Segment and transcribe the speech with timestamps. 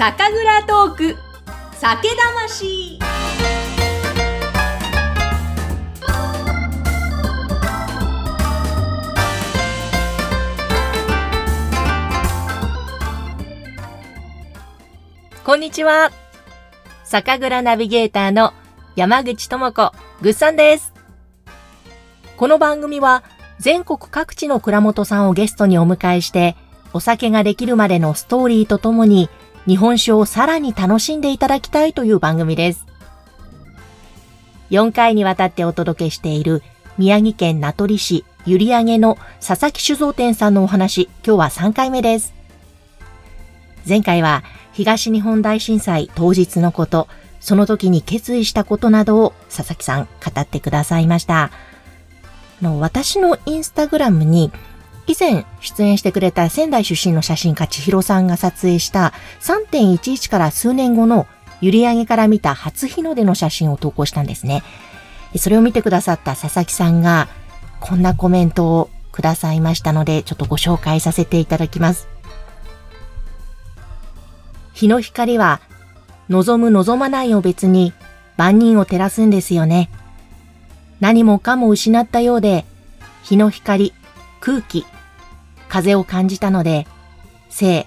[0.00, 1.16] 酒蔵トーク
[1.74, 2.98] 酒魂
[15.44, 16.10] こんにちは。
[17.04, 18.54] 酒蔵ナビゲーターの
[18.96, 20.94] 山口智子、ぐっさんです。
[22.38, 23.22] この番組は
[23.58, 26.56] 全国各地の蔵元さんをゲストにお迎えして、
[26.94, 29.28] お酒ができるまでのストーリーとともに、
[29.66, 32.86] 日本酒をさらに楽しんでいただきたいという番組です。
[34.70, 36.62] 4回にわたってお届けしている
[36.96, 42.34] 宮城県名取市閖上の佐々木酒造店さんのお話、今日は3回目です。
[43.86, 47.08] 前回は東日本大震災当日のこと、
[47.40, 51.50] その時に決意したことなどを佐々木さん語ってくださいました。
[52.62, 54.52] の私のインスタグラムに
[55.10, 61.26] 以前出演してくれた仙台出身の写真家千尋さんが撮影した3.11から数年後の
[61.60, 64.62] 閖上から見た初日の出の写真を投稿したんですね。
[65.36, 67.28] それを見てくださった佐々木さんが
[67.80, 72.06] こんなコメントをくださいましたのでちょっとご紹介させていただきます。
[74.74, 75.60] 日の光は
[76.28, 77.92] 望む望まないを別に
[78.36, 79.90] 万人を照らすんですよね。
[81.00, 82.64] 何もかも失ったようで、
[83.24, 83.92] 日の光、
[84.38, 84.86] 空気、
[85.70, 86.86] 風を感じたので、
[87.48, 87.86] 生、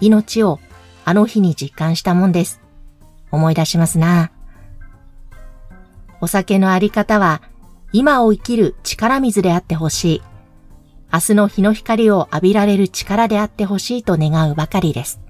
[0.00, 0.60] 命を
[1.04, 2.60] あの日に実感したもんです。
[3.32, 4.30] 思い出しますな。
[6.20, 7.42] お酒のあり方は、
[7.92, 10.22] 今を生きる力水であってほしい。
[11.12, 15.20] 明日の日の光を浴びられる力であってほしいと願うばかりです。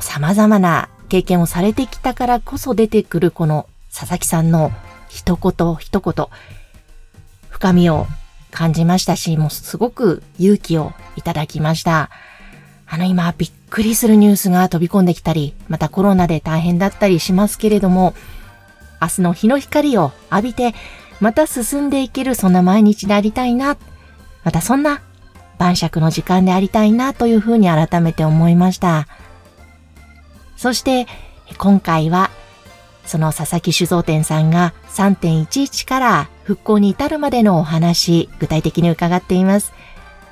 [0.00, 4.70] 様々な経験をされてきたからこそ出てくるこの佐々木さんの
[5.08, 6.26] 一言一言、
[7.50, 8.06] 深みを
[8.58, 12.10] 感じましたし、もうすごく勇気をいただきました。
[12.88, 18.14] あの今びっくりするニュースが飛び込んできたり、またコロナで大変だったりしますけれども、
[19.00, 20.74] 明日の日の光を浴びて、
[21.20, 23.76] また進んでいけるそんな毎日でありたいな、
[24.42, 25.02] またそんな
[25.58, 29.06] 晩酌の時間でありたいなというふうに改めて思いました。
[30.56, 31.06] そして、
[31.58, 32.32] 今回は、
[33.06, 39.74] その佐々木酒造店さんが3.11から復興に至るまでのお話、具体的に伺っています。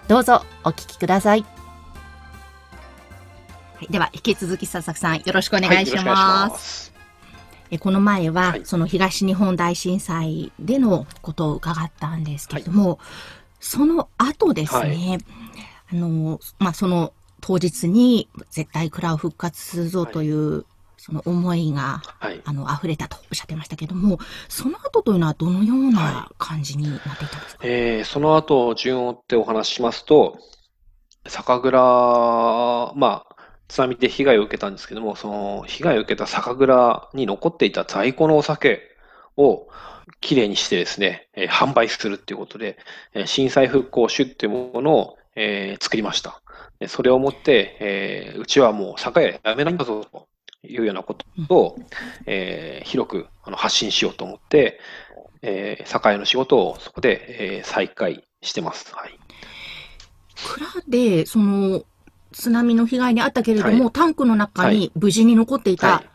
[0.09, 1.43] どうぞお聞きください。
[3.75, 6.49] はいでは引き続き佐々木さんよろしくお願いしはいよろしくお願いしま。
[6.49, 6.95] ますす。
[7.71, 12.99] えこの前は、はいその東日本大震災でのことを伺ったんですけれども、
[13.61, 15.19] その後ですね、
[15.93, 17.13] あの、まあ、その
[17.43, 20.65] 当日に絶対蔵を復活するぞという、
[21.07, 22.43] その思いが、はい。
[22.45, 24.19] あの、溢れたとおっしゃってましたけども、
[24.49, 30.37] その後というのはどのようなは感じになっていたんですか、えーその後、順を追ってお話ししますと、
[31.29, 33.37] 酒蔵、まあ、
[33.69, 38.83] 津波で被害を受けたんですけども、その被害を受けた酒蔵に残っていた在庫のお酒
[39.37, 39.69] を
[40.21, 42.79] きれいにしてですね、えー販売するっていうことで、
[43.15, 46.43] えー震災復興酒っていうものを、えー作りました。
[46.81, 50.29] でそれをもって、えーうちはもう酒屋やめないんだぞと
[50.69, 51.79] いうようなことを、
[52.27, 54.79] えー広くあの発信しようと思って、
[55.43, 58.95] えー酒屋の仕事をそこで、えー再開してます。
[58.95, 59.19] はい。
[60.37, 61.83] 蔵で、その、
[62.33, 66.11] 津波の被害にあったけれども、はタンクの中はに無事に残っていたはい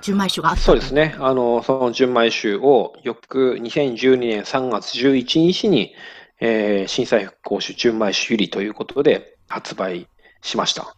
[0.00, 1.16] 純米酒があったそうですね。
[1.18, 5.92] あの、その純米酒を翌2012年3月11日に、
[6.40, 10.06] えー震災復興酒純米酒ゆりということで発売
[10.42, 10.96] しました。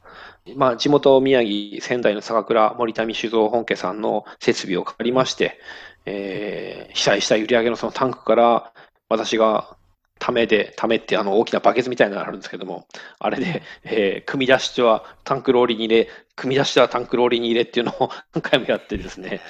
[0.57, 5.59] まあ、地元宮城、仙台の酒蔵森民酒造本家さんの設備を借りまして、
[6.07, 8.73] えー被災した閖上のそのタンクから
[9.09, 9.77] 私が
[10.19, 12.87] ためで、ためってあの大きなバケツみたいなのがあるんですけども、
[13.19, 19.41] あれで、えー組み出してはタンクローリーに入れ、組み出してはタンクローリーに入れっていうのを 何回もやってですね、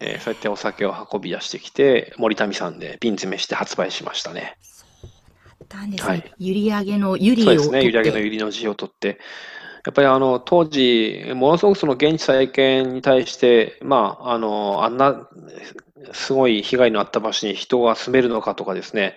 [0.00, 4.56] えーそうやってお酒を運び出してきて、森民さんで瓶詰めして発売しましたね。
[5.68, 6.08] たんですね。
[6.08, 6.34] はい。
[6.38, 7.98] ゆり上げのゆりをそうですね、取って。
[7.98, 9.18] 閖上のゆりの字を取って、
[9.86, 15.28] やっぱりあの当時、ものすごくその現地再建に対して、まあ、あのあんな
[16.12, 19.16] すごい被害のあった場所に人が住めるのかとかですね、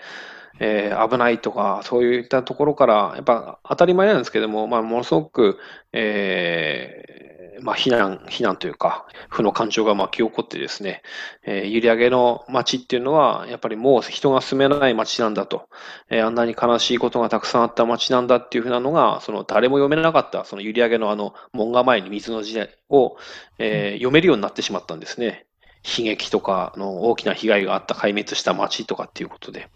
[0.59, 5.57] えー危ないとか、そういったところから、やっぱ当たり前なんですけども、まあ、ものすごく、
[5.93, 7.27] えー
[7.61, 11.01] まあ、避難、避難というか、負の感情が巻き起こってですね、
[11.43, 15.69] えー、閖上の町っていうのは、やっぱりもう人が住めない町なんだと、
[16.09, 22.59] えーあんなに悲しいことがたくさんあった町なんだっていうふうなのが、その誰も読めなかった、その閖上のあの門構えに水の字
[22.89, 23.17] を、
[23.59, 25.45] えー読めるようになってしまったんですね。
[25.83, 29.69] 悲劇とかの大きな被害があった壊滅した町とかっていうことで。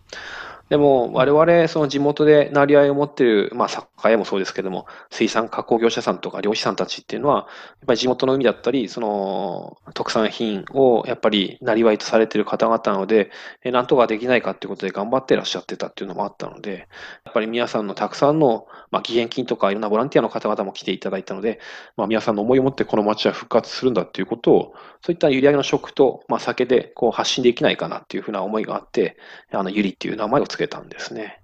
[0.72, 7.46] でも、我々、その地元でなりわいを持っている、まあ、酒屋もそうですけども、水産加工業者さんとか漁師さんたちっていうのは、やっ
[7.88, 13.32] ぱり地元の海だったり、その、特産品をやっぱりなりわいとされてる方々なので、
[13.66, 16.88] なんとかできないかっていうことで頑張ってらっしゃってたっていうのもあったので、
[17.26, 21.60] やっぱり皆さんのたくさんの、まあ、義援金とかいろんなボランティアの方々も来ていただいたので、
[21.98, 29.18] まあ、皆さんの思いを持ってこの街は復活するんだっていうことを、そういった閖上の食と、まあ、酒でこう発信できないかなっていうふうな思いがあって、
[29.52, 31.42] あの、ゆりっていう名前をつけたんですね。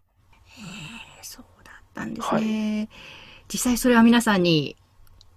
[1.22, 2.78] そうだったんですね。
[2.80, 2.90] はい、
[3.48, 4.76] 実際それは皆さんに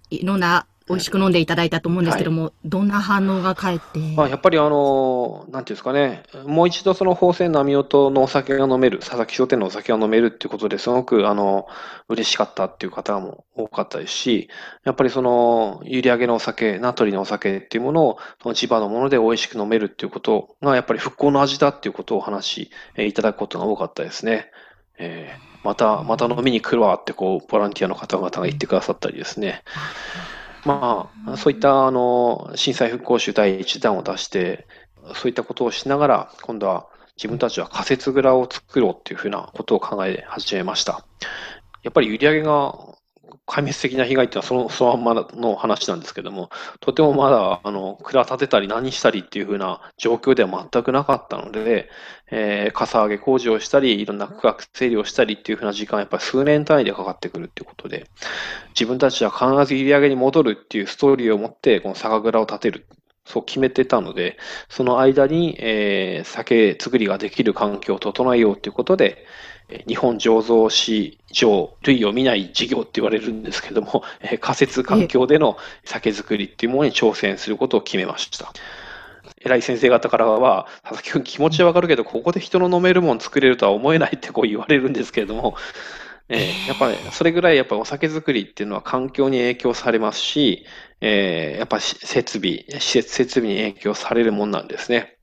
[0.09, 3.99] いろんな美味しく飲んでいただいたと思うんですけども、はい、どんな反応が返って？
[4.15, 11.67] まあ、やっぱりあの、なんていうんですかね、もう一度その宝泉波音のお酒が飲める、佐々木商店のお酒が飲めるっていうことですごくあの、
[12.09, 14.49] 嬉しかったっていう方も多かったですし、
[14.83, 24.51] やっぱりその、閖上げのお酒、名取のお酒っていうものを、その千葉のもので美味しく飲めるっていうことが、やっぱり復興の味だっていうことをお話しいただくことが多かったですね。
[24.97, 29.61] えーまた、また飲みに来るわって、こう、ボランティアの方々が言ってくださったりですね。
[30.65, 34.67] まあ、そういったあの震災復興集第一弾を出して、
[35.15, 36.87] そういったことをしながら、今度は
[37.17, 41.05] 自分たちは仮設蔵を作ろうっていうふうなことを考え始めました。
[41.83, 42.75] やっぱり売り上げが
[43.47, 46.49] 壊滅的な被害っていうのはそのそのままの話なんですけども、
[46.79, 51.89] とてもまだ、あの、蔵立てたり何したりっていう風な状況では全くなかったので、
[52.31, 58.05] えー、かさ上げ工事をしたり、いろんな区画整理をしたりっていう風な時間はやっぱり数年単位でかかってくるっていうことで、
[58.69, 62.87] 自分たちは必ず売り上げに戻るっていうストーリーを持って、この酒蔵を建てる。
[63.23, 64.37] そう決めてたので、
[64.67, 69.25] その間に、えー、酒造りができる環境を整えようということで、
[69.87, 74.03] 日本醸造市場類を見ない事業って言われるんですけども、
[74.39, 78.53] 仮設環境での酒造りっていうものに挑戦することを決めました。
[79.43, 85.55] 偉い先生方からは、佐々木君気持ちはわかるけど、ここで人の飲めるもの作れるとは思えないってこう言われるんですけれども、
[86.29, 90.65] えー、やっぱり、それぐらいやっぱお酒作りっていうのは環境に影響されますし、
[91.01, 95.17] えー、やっぱ設備、施設設備に影響されるもんなんですね。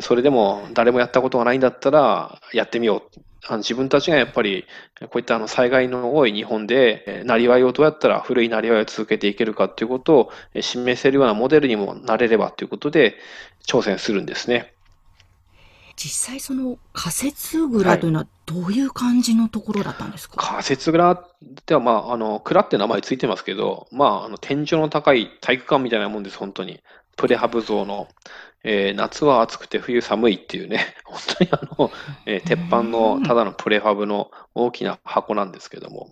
[0.00, 3.20] それでも誰もやったことがないんだったらやってみよう。
[3.48, 4.66] あの自分たちがやっぱり
[5.02, 13.14] こういったあの災害の多い日本で、なりわいをどうやったら古いなりわいを続けていけるかということを示せるようなモデルにもなれればということで
[13.64, 14.72] 挑戦するんですね。
[15.96, 21.24] 実際その仮設蔵というのはどういう感じのところだったんですか、はい、仮設蔵
[21.66, 26.80] では、まあ、あの、蔵って名前ついてますけど、まあ、あの、天井の高い体育館みたいなもんです、本当に。
[27.16, 28.08] プレハブ像の。
[28.68, 31.92] えー、夏は暑くて冬寒いっていうね、 本当にあの、
[32.26, 36.10] えー、鉄板のただのプレファブの大きな箱なんですけども、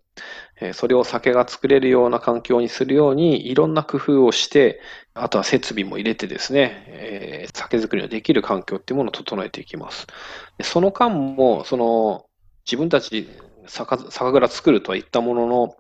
[0.61, 4.81] えー、それを酒が作れるような環境にするようにいろんな工夫をして、
[5.15, 10.07] あとは設備も入れてですね、えー、酒造りのできる環境っていうものを整えていきます。
[10.63, 12.27] その間も、その、
[12.65, 13.29] 自分たち
[13.67, 15.77] 酒蔵作るとは言ったものの、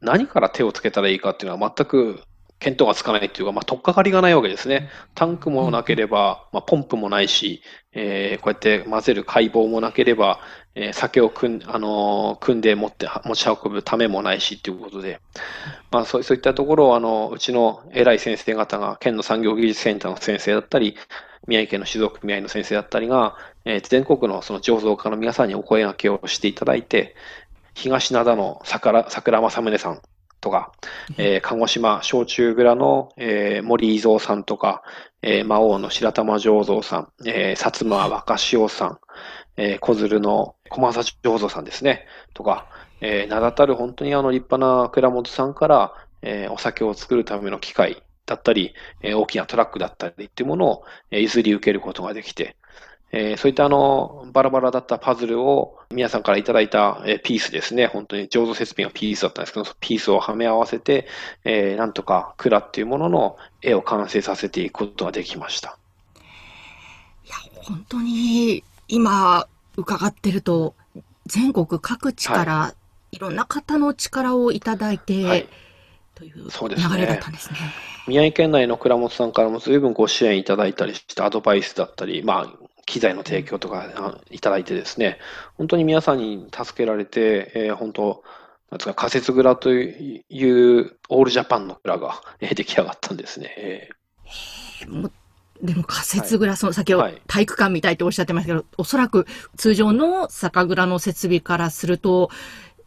[0.00, 2.22] 何から手をつけたらいいかっていうのは全く
[2.58, 4.88] 見当がつかないっていうか、まあ、取っかかりがないわけですね。
[5.14, 10.40] タンクもなければ、まあ、ポンプもないし、えー、こうやって混ぜる解剖もなければ、
[10.74, 15.20] えー、酒を組ん,、あのー、組んで持って持ち運ぶためもないしっていうことで、
[15.90, 20.96] まあ、そうそういったところをあのうちの偉い先生方が、県の産業技術センターの先生だったり、
[21.46, 23.36] 宮城県の酒造組合の先生だったりが、
[23.66, 27.14] えー、全国のその醸造家の皆さんにお声掛けをしていただいて、
[27.74, 30.00] 東灘の桜桜正宗さん
[30.40, 30.72] とか、
[31.18, 34.82] えー、鹿児島焼酎蔵の、えー、森伊蔵さんとか、
[35.20, 38.98] えー、魔王の白玉醸造さん、えー、薩摩若潮さん、
[39.56, 42.68] えー、小鶴の駒沢醸造さんですね、とか、
[43.00, 45.92] えー、名だたる本当にあの立派な蔵元さんから、
[46.22, 52.56] えー、お酒を作るための機械だったり、えー、大きなトラックだったりっていうものを、えー、譲り受けることができて、
[53.18, 57.86] えー、そういったあの、バラバラだったパズルを皆さんからいただいた、えー、ピースですね。
[57.86, 61.06] 本当に醸造設備がピースだったんですけど、ピースをはめ合わせて、
[61.44, 65.78] えー、なんとか蔵っていうものの絵を完成させていくことができました。
[67.24, 70.74] いや、本当に今伺ってると、
[71.24, 72.74] 全国各地から
[73.12, 75.48] いろんな方の力をいただいて、はい、
[76.14, 77.58] という流れだったんですね。
[78.06, 85.18] 宮城県内の倉本さんからも随分ご支援いただいたりして、アドバイスだったり、まあ、機材の提供とかいただいてですね、
[85.56, 88.22] 本当に皆さんに助けられて、えー、本当、
[88.70, 90.22] なんですか、仮設蔵とい
[90.80, 93.54] うオールジャパンの蔵が、 えー、出来上がったんですね。
[93.58, 95.10] えー、
[95.62, 99.26] でも仮設蔵、はい、その先ほど体育館みたいっておっしゃってましたけど、はい、おそらく
[99.56, 102.30] 通常の酒蔵の設備からすると、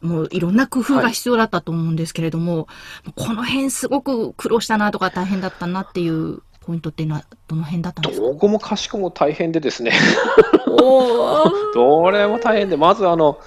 [0.01, 2.67] もういろんな工夫が必要だったと思うんですけれども、
[3.03, 8.27] はい、この辺すごく苦労したなとか大変だったなっていうポイントっていうのはどの辺だったんですか？
[8.27, 9.91] どこもかしこも大変でですね
[11.73, 13.39] どれも大変で、まずあの、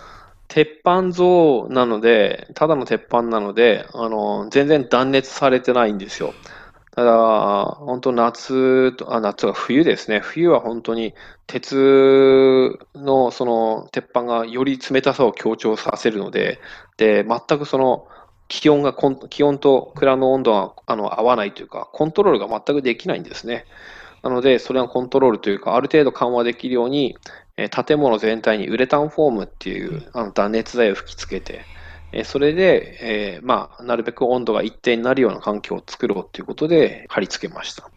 [0.48, 6.34] 鉄板像なので、ただの鉄板なので、あの、全然断熱されてないんですよ。
[6.94, 10.18] ただ、本当夏と、あ、夏は冬ですね。
[10.20, 11.14] 冬は本当に
[11.46, 16.58] 鉄のその鉄板がより冷たさを強調させるので、
[16.98, 18.06] で、全くその
[18.48, 18.94] 気温が、
[19.28, 23.64] 気温と蔵の温度があの合わないというか、コントロールが全くできないんですね。
[24.22, 27.16] なので、それはコントロールというか、ある程度緩和できるように、
[27.56, 31.64] え建物全体にウレタンフォームっていうあの断熱材を吹き付けて、
[32.12, 37.90] えそれで、えー、まあ、なるべく温度が一定になるような環境を作ろうということで貼り付けました。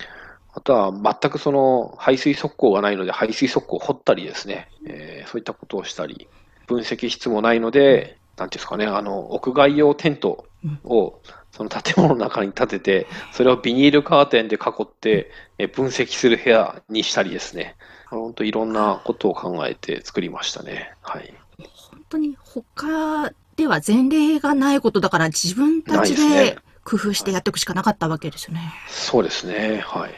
[0.53, 6.29] あとは全くその排水側溝がないので排水側溝を掘ったりですね、えー、そういったことをしたり、
[6.65, 10.45] 分析室もないので、なんていうんですかね、あの、屋外用テント
[10.83, 17.75] をその建物の中に建てて、それをビニールカーテンで囲って、え分析する部屋にしたりですね、
[18.09, 20.93] 本当いろんなことを考えて作りましたね。
[21.01, 21.33] はい。
[21.57, 28.59] 本当に他では前例がないことだから自分たちで工夫してやっていくしかなかったわけですよね。
[28.59, 29.81] ねそうですね。
[29.85, 30.11] はい。
[30.11, 30.17] わ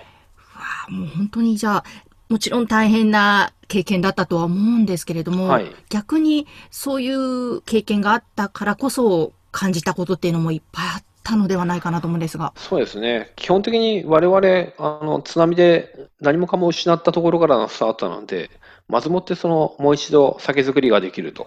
[0.88, 1.84] あ、もう本当にじゃあ、
[2.30, 12.54] もちろん大変な経験だったとは思うんですけれども、はい、逆にそういう経験があったからこそ感じたことっていうのもいっぱいあったのではないかなと思うんですが。
[12.56, 13.32] そうですね。
[13.36, 18.50] 基本的に我々、あの、津波で何もかも失ったところからのスタートなので、
[18.88, 21.44] まずもってその、もう一度酒造りができると。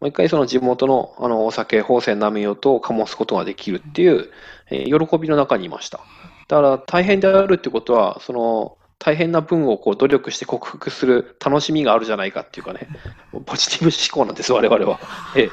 [0.00, 4.30] もう一回その地元のあのお酒、宝泉波音と醸すことができるっていう、
[4.70, 6.00] えー、喜びの中にいました。
[6.48, 12.86] だから大変であるってことは、その大変な分をこう努力して克服する楽しみがあるじゃないかっていうかね、
[13.46, 15.00] ポジティブ思考なんです、我々は。
[15.34, 15.50] え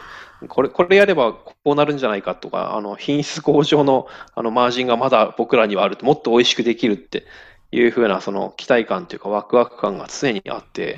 [0.49, 7.25] これこれやればこうなるんじゃないかとか、あの品質向上のあのマージンがまだ僕らにはあると、もっと美味しくできるって
[7.71, 10.97] いうふうなその期待感というか、ワクワク感が常にあって、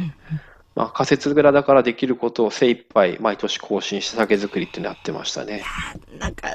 [0.76, 5.64] まあ、仮設蔵だからできることを精一杯毎年更新して酒造りってなってましたね。
[6.18, 6.50] なんか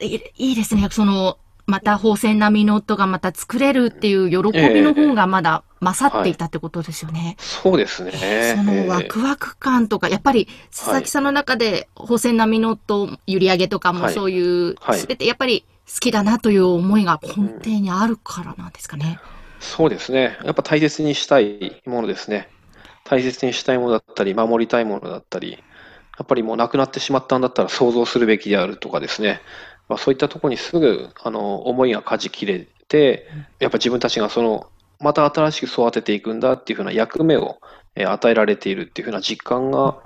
[0.00, 0.88] いいですね。
[0.90, 1.38] その
[1.70, 7.20] また宝泉並みの音がまた作れるっていう喜びの方がまだ勝っていたってことですよね。
[7.20, 8.54] えーはい、そうですね。
[8.56, 19.20] そのワクワク感とか、やっぱり佐々木さんの中で宝泉並みの音、閖上げとかもそういう、すべてやっぱり好きだなという思いが根底にあるからなんですかね。
[19.22, 20.38] うん、そうですね。
[20.44, 22.48] やっぱ大切にしたいものですね。
[23.04, 29.40] 大切にしたいものだったり、守りたいものだったり、やっぱりもうなくなってしまったんだったら想像するべきであるとかですね。
[29.90, 33.26] まあ、そういったところにすぐあの思いが舵切れて、
[33.58, 34.68] やっぱ自分たちがその
[35.00, 37.58] また新しく育てていくんだっていうふうな役目を
[37.96, 39.98] 与えられているっていうふうな実感が、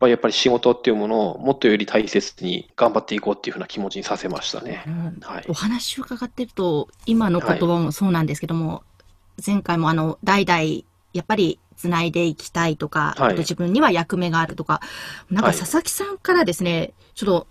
[0.00, 4.82] やっぱり仕事っていうものをもっとより大切に頑張っていこうっていうふうな気持ちにさせましたね。
[5.20, 8.82] はい、お話を伺ってると、今の言葉もそうなんですけども、は
[9.38, 10.60] い、前回もあの、代々、
[11.12, 14.80] やっぱり繋いでいきたいとか、はい、あと自分には役目があるとか、
[15.30, 17.46] なんか佐々木さんからですね、ちょっと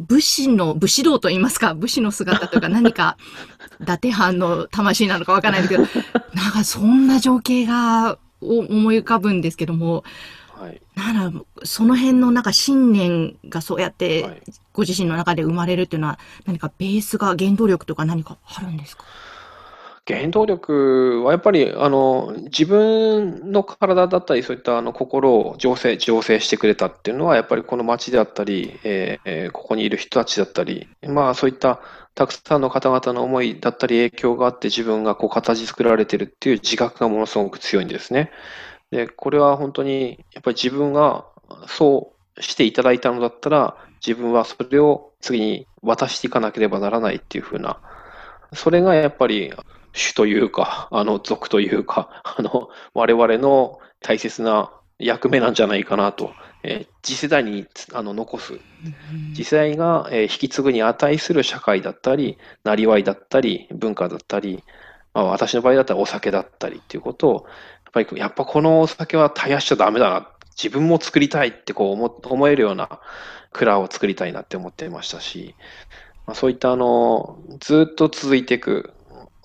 [0.00, 3.16] 武士の、武士道と言いますか、武士の姿とか何か、
[3.80, 10.04] 伊達藩の魂なのかわからないですけど、なんかそんな情景が思い浮かぶんですけども、
[10.58, 11.32] はい、なら、
[11.64, 19.04] その辺のなんか信念がそうやって、ご自身の中で生まれるっていうのは、何かベースが原動力とか何かあるんですか？
[20.08, 31.80] 原動力はやっぱりあの自分の体だったり、そういったあの心を醸成醸成してくれたっていうのは、やっぱりこの街であったり、えー、ここにいる人たちだったり、まあ、そういった
[32.14, 38.30] たくさんの方々の思いだったり、影響があって、自分がこう形作られてるっていう自覚がものすごく強いんですね。
[38.90, 41.26] で、これは本当にやっぱり自分が
[41.66, 47.78] そうしていただいたのだったら、自分はそれを次に渡していかなければならないっていうふうな、
[48.54, 49.52] それがやっぱり
[49.92, 58.58] 主というか、あの、族というか、 あの、我々の大切な役目なんじゃないかなと、えー、次世代にあの残す、
[59.34, 64.64] 次世代が、えー、引き継ぐに値する社会だったり、なりわいだったり、文化だったり、
[65.14, 67.32] まあ、私の場合だったらお酒だったりっていうことを、
[67.94, 70.28] やっぱり、やっぱこのお酒は絶やしちゃダメだな、
[70.60, 73.00] 自分も作りたいってこう思思えるような
[73.52, 75.54] 蔵を作りたいなって思ってましたし、
[76.26, 78.92] まあ、そういったあの、ずっと続いていく、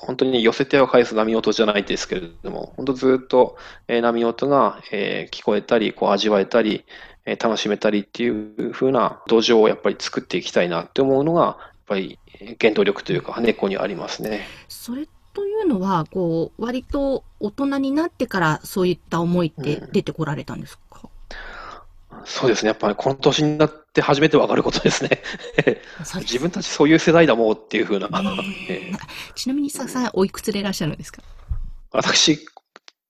[0.05, 3.57] 本当に寄せては返す波音じゃないですけれども、本当ずっと、
[3.88, 6.86] え波音が、え聞こえたり、こう味わえたり、
[7.25, 11.57] え楽しめたりっていう風な土壌をやっぱり作っていきたいなって思うのが、やっ
[11.88, 12.19] ぱり
[12.60, 14.41] 原動力というか、根っこにありますね。
[14.67, 20.82] それというのは、こう、割と大人になってからそういった思いって出てこられたんですか、
[22.25, 22.67] そうですね。
[22.69, 25.21] やっぱりこの年になって初めてわかることですね。
[26.21, 28.07] 自分たちそういう世代だもんっていうふうな。
[28.69, 28.97] えー、
[29.35, 31.21] ちなみにささん、おいくつでいらっしゃるんですか？
[31.91, 32.37] 私、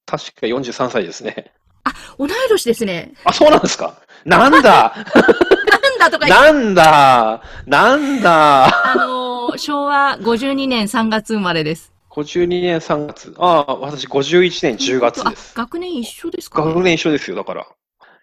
[0.05, 1.53] 確か43歳ですね。
[1.84, 3.13] あ、同い年ですね。
[3.24, 3.98] あ、そうなんですか？
[4.25, 4.62] なんだ？
[4.62, 7.43] なんだとかなんだ？
[7.65, 8.65] なんだ？
[8.93, 11.91] あのー、昭和52年3月生まれです。
[12.12, 13.34] 52年3月。
[13.38, 15.55] ああ、私51年10月です。
[15.55, 17.67] 学年一緒ですか、ね、学年一緒ですよ、だから。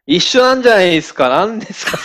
[0.06, 1.28] 一緒なんじゃないですか？
[1.28, 1.98] 何ですか？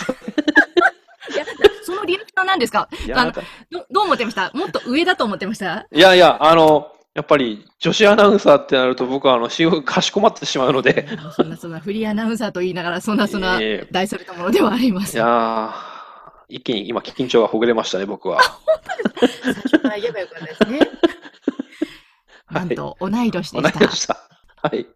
[1.34, 1.44] いや、
[1.84, 2.88] そのリアクションなんですか？
[3.14, 3.42] あのど
[3.90, 4.50] どう思ってました？
[4.54, 5.86] もっと上だと思ってました？
[5.92, 9.48] いやいや、あの、やっぱり女子アナウンサーってなると僕はあの、
[9.82, 11.08] かしこまってしまうので。
[11.34, 13.58] そんなそんなフリーアナウンサーと言いながら、そんなそんな
[13.90, 15.22] 大それたものではありません。
[15.22, 15.74] いや
[16.48, 18.40] 一気に今緊張がほぐれましたね、僕は。
[19.18, 19.88] 最初か？
[19.88, 20.90] ら言えばよかったですね。
[22.52, 23.60] なんと、同い年でした。
[23.62, 24.16] 同い年した。
[24.70, 24.86] はい。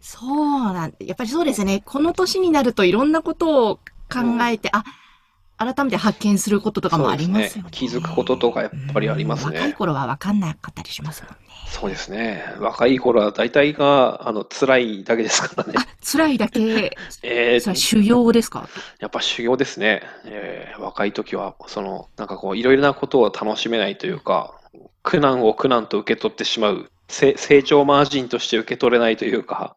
[0.00, 1.82] そうなんやっぱりそうですね。
[1.84, 3.76] この年になるといろんなことを
[4.10, 7.70] 考えて、うん、あ、改めて発見することとかもありますよね。
[7.70, 9.56] ね気づくこととかやっぱりありますね。
[9.56, 11.38] 若い頃は分かんなかったりしますもんね。
[11.70, 12.44] そうですね。
[12.60, 15.74] 若い頃は大体が、あの、辛いだけですからね。
[15.76, 16.96] あ、辛いだけ。
[17.22, 18.68] えー、それ修行ですか？
[19.00, 20.02] やっぱ修行ですね。
[20.24, 24.54] えー、若い時は、その、なんかこう、いろいろなことを楽しめないというか、
[25.02, 29.76] 苦難を苦難と受け取ってしまう、成長マージンとして受け取れないというか、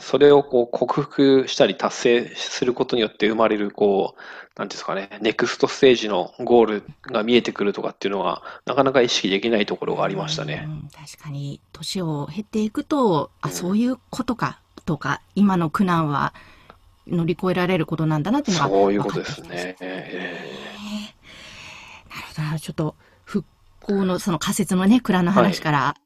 [0.00, 4.20] それをこう克服したり達成することによって生まれる、こう、
[4.58, 10.68] なんですかね、ネクストステージのゴールが見えてくるとかっていうのは、なかなか意識できないところがありましたね。
[10.94, 16.34] 確かに、年を経っていくと、あ、そういうことか、とか、今の苦難は
[17.06, 19.76] 乗り越えられることなんだなっていうのがそういうことですね。
[19.80, 22.60] えー、なるほど。
[22.60, 22.94] ちょっと、
[23.24, 23.46] 復
[23.80, 25.96] 興のその仮説のね、蔵の話から、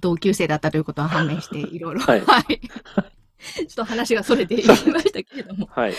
[0.00, 2.20] 同級生だったということは判明して、いろいろ、はい。
[2.20, 2.60] はい。
[2.60, 5.68] ちょっと話がそれていきましたけれども。
[5.70, 5.94] はい。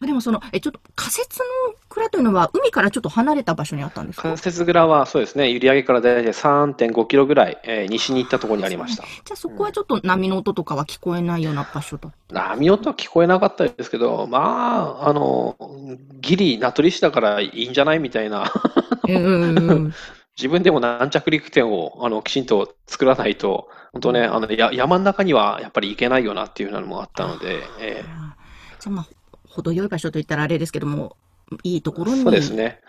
[0.00, 1.44] でもその、え、ちょっと仮設の
[1.88, 4.24] 蔵というのは、海からちょっと離れた場所にあったんですか？
[4.24, 9.04] 仮設蔵はそうですね、閖上から大体3.5キロぐらい、えー、西に行ったところにありました。
[9.04, 15.56] じゃあそこはちょっと波の音とかは聞こえないような場所だ波音は聞こえなかったですけど、まあ、あの、
[16.20, 18.52] ギリ、名取市だからいいんじゃないみたいな。
[20.36, 29.06] 自分でも軟着陸点をあのきちんと作らないと、本当ね、あのや山の中にはやっぱり行けないよなっていうのもあったので、えー、じゃあまあ、
[29.48, 31.16] 程よい場所といったらあれですけども、
[31.62, 32.22] いいところに。
[32.22, 32.80] そうですね。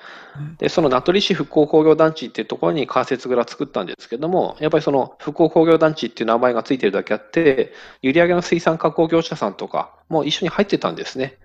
[0.57, 11.37] で、その名取市復興工業団地っていうところに仮設蔵作ったんですけども、やっぱりその復興工業団地っていう名前がついてるだけあって、閖上の水産加工業者さんとかも一緒に入ってたんですね。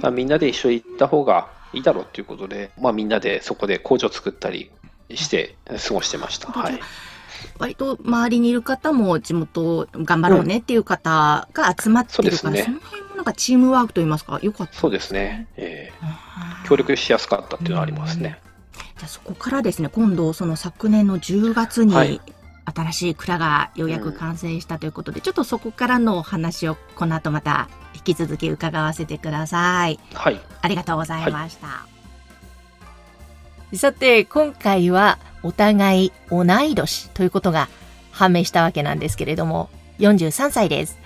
[0.00, 4.70] だみんなで一緒に行った方がいいだろうっていうことで、まあみんなでそこで工場作ったり
[5.16, 6.52] して過ごしてました。
[6.52, 6.80] はい。
[7.58, 16.68] 割と周りにいる方も地元頑張ろうねっていう方が集まってるから、うん、そ、ね、の辺もなんかチームワークといいますか、よかった、そうですね、えー。
[16.68, 18.40] 協力しやすかったっていうのはありますね。
[18.74, 22.20] じゃあそこからですね、今度その昨年の10月に、
[22.64, 29.98] 新しい蔵がようやく完成したということで、うん、ちょっとそこからのお話をこの後また引き続き伺わせてください。
[30.14, 30.40] はい。
[30.60, 31.66] ありがとうございました。
[31.66, 31.91] はい、
[33.74, 37.68] さて、今回はお互い同い年ということが
[38.10, 40.98] 判明したわけなんですけれども、43歳です。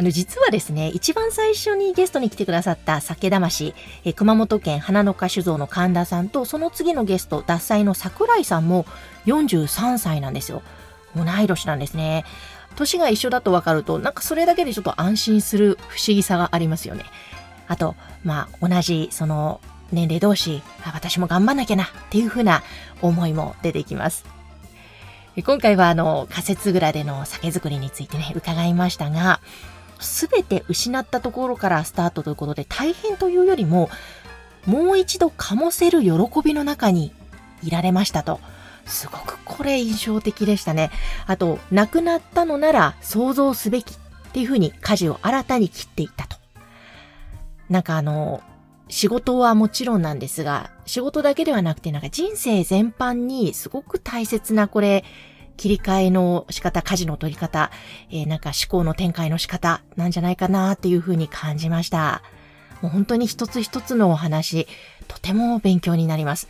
[0.00, 8.86] あの、実はですね、一番最初にゲストに来てくださった酒魂、え熊本県花の花酒造の神田さんと、その次のゲスト、脱菜の桜井さんも
[9.26, 10.62] 43歳なんですよ。
[11.14, 12.24] 同い年なんですね。
[12.76, 17.04] 年が一緒だと分かると、なんかそれだけでちょっと安心する不思議さがありますよね。
[17.66, 19.60] あと、まあ、同じ、その、
[19.92, 22.62] 年齢同士、私も頑張んなきゃなっていうふうな
[23.00, 24.24] 思いも出てきます。
[25.44, 29.40] 今回はあの仮設蔵での酒造りについてね、伺いましたが、
[30.00, 33.88] すべて失ったところからスタートということで大変というよりも、
[34.66, 36.10] もう一度醸せる喜
[36.44, 37.12] びの中に
[37.62, 38.40] いられましたと。
[38.84, 40.90] すごくこれ印象的でしたね。
[41.26, 46.36] あと、亡くなったのなら想像すべきっていうふうに舵を新たに切っていったと。
[47.68, 48.42] なんかあの、
[48.88, 55.04] 仕事はもちろんなんですが、仕事だけではなくてなんか人生全般にすごく大切なこれ、
[55.56, 57.70] 切り替えの仕方、舵の取り方、
[58.10, 62.22] えー、なんか思考の展開の仕方なんじゃないかなっていうふうに感じました。
[62.80, 64.68] もう本当に一つ一つのお話、
[65.08, 66.48] とても勉強になります。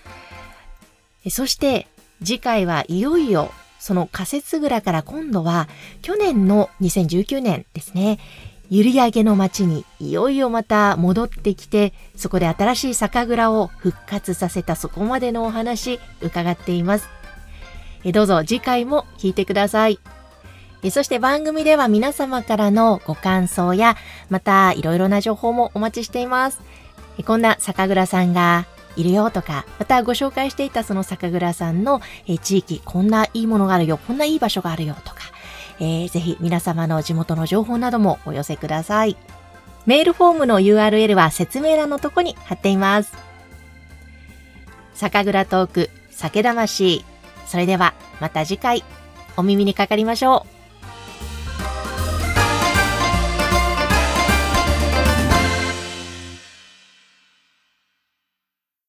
[1.30, 1.88] そして
[2.22, 5.68] 次回はいよいよその仮設蔵から今度は
[6.02, 8.18] 去年の2019年ですね、
[8.70, 17.08] 閖上の町にいよいよまた戻ってきて、そこで新しい酒蔵を復活させたそこまでのお話伺っています。
[18.04, 19.98] えどうぞ次回も聞いてください。
[20.90, 23.96] そして番組では皆様からのご感想や、
[24.28, 26.60] またいろいろな情報もお待ちしています。
[27.26, 32.00] こんな酒蔵さんがいるよとか、またご紹介していたその酒蔵さんの
[32.42, 35.17] 地域、こんないいものがあるよ、こんないい場所があるよとか、
[35.80, 39.16] えー、ぜひ皆様の地元の情報などもお寄せください。
[39.86, 43.12] メールフォームの URL は説明欄のとこに貼っています。
[44.94, 47.04] 酒蔵トーク、酒魂。
[47.46, 48.84] それではまた次回
[49.36, 50.57] お耳にかかりましょう。